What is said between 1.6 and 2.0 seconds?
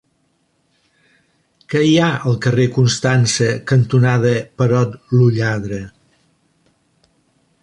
Què hi